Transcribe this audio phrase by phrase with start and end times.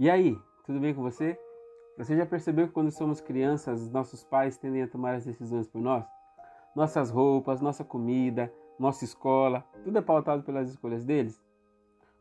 [0.00, 1.36] E aí, tudo bem com você?
[1.96, 5.82] Você já percebeu que quando somos crianças, nossos pais tendem a tomar as decisões por
[5.82, 6.04] nós?
[6.72, 11.42] Nossas roupas, nossa comida, nossa escola, tudo é pautado pelas escolhas deles?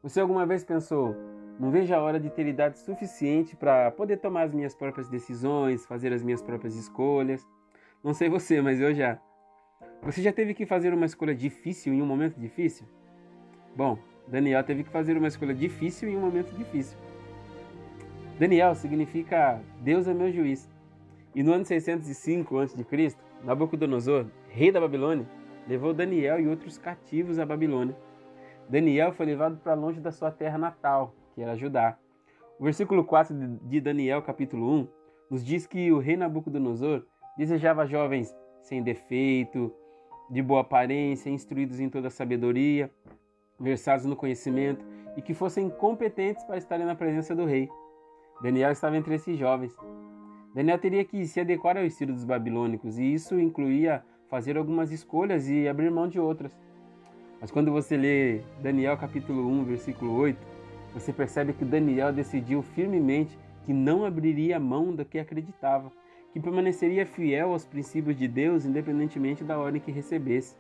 [0.02, 1.16] Você alguma vez pensou,
[1.60, 5.85] não vejo a hora de ter idade suficiente para poder tomar as minhas próprias decisões,
[5.85, 7.47] fazer as minhas próprias escolhas?
[8.03, 9.21] Não sei você, mas eu já.
[10.01, 12.87] Você já teve que fazer uma escolha difícil em um momento difícil?
[13.75, 16.98] Bom, Daniel teve que fazer uma escolha difícil em um momento difícil.
[18.40, 20.70] Daniel significa Deus é meu juiz.
[21.34, 25.27] E no ano 605 a.C., Nabucodonosor, rei da Babilônia,
[25.68, 27.96] levou Daniel e outros cativos à Babilônia.
[28.70, 31.98] Daniel foi levado para longe da sua terra natal, que era Judá.
[32.60, 34.88] O versículo 4 de Daniel, capítulo 1,
[35.32, 37.05] nos diz que o rei Nabucodonosor
[37.38, 39.74] desejava jovens sem defeito,
[40.30, 42.91] de boa aparência, instruídos em toda a sabedoria,
[43.60, 44.85] versados no conhecimento
[45.16, 47.70] e que fossem competentes para estarem na presença do rei.
[48.41, 49.76] Daniel estava entre esses jovens.
[50.54, 55.49] Daniel teria que se adequar ao estilo dos babilônicos, e isso incluía fazer algumas escolhas
[55.49, 56.52] e abrir mão de outras.
[57.40, 60.38] Mas quando você lê Daniel capítulo 1, versículo 8,
[60.93, 65.91] você percebe que Daniel decidiu firmemente que não abriria mão do que acreditava,
[66.31, 70.55] que permaneceria fiel aos princípios de Deus independentemente da ordem que recebesse.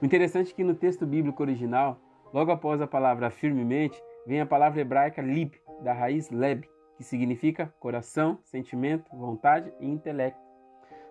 [0.00, 1.98] O interessante é que no texto bíblico original,
[2.32, 7.74] logo após a palavra firmemente, vem a palavra hebraica lib, da raiz leb, que significa
[7.80, 10.40] coração, sentimento, vontade e intelecto.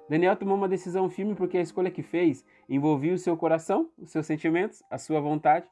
[0.09, 4.12] Daniel tomou uma decisão firme porque a escolha que fez envolvia o seu coração, os
[4.12, 5.66] seus sentimentos, a sua vontade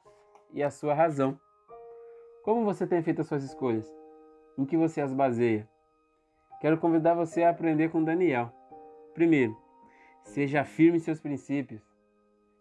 [0.52, 1.38] e a sua razão.
[2.42, 3.86] Como você tem feito as suas escolhas?
[4.56, 5.68] Em que você as baseia?
[6.60, 8.52] Quero convidar você a aprender com Daniel.
[9.14, 9.56] Primeiro,
[10.22, 11.82] seja firme em seus princípios.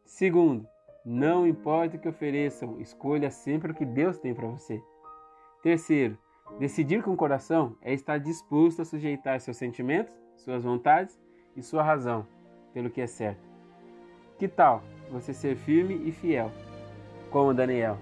[0.05, 0.67] Segundo,
[1.05, 4.81] não importa o que ofereçam, escolha sempre o que Deus tem para você.
[5.61, 6.17] Terceiro,
[6.59, 11.19] decidir com o coração é estar disposto a sujeitar seus sentimentos, suas vontades
[11.55, 12.25] e sua razão
[12.73, 13.47] pelo que é certo.
[14.37, 16.51] Que tal você ser firme e fiel,
[17.29, 17.97] como Daniel?